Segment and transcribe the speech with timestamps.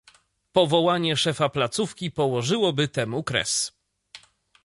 [0.51, 3.71] Powołanie szefa placówki położyłoby temu kres